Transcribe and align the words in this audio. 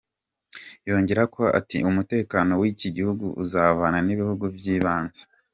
Yongerako 0.89 1.41
ati 1.59 1.77
:"Umutekano 1.89 2.51
w'iki 2.61 2.87
gihugu 2.97 3.25
uzovana 3.43 3.97
n'ibintu 4.05 4.45
vyibanze. 4.55 5.21